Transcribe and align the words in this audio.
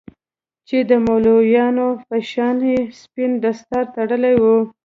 چې 0.67 0.77
د 0.89 0.91
مولويانو 1.05 1.87
په 2.07 2.15
شان 2.31 2.57
يې 2.71 2.79
سپين 3.01 3.31
دستار 3.43 3.85
تړلى 3.95 4.33
و. 4.41 4.43